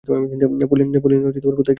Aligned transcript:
Pauline, 0.71 0.87
কোথায় 0.95 1.19
গেল 1.21 1.31
সে? 1.33 1.39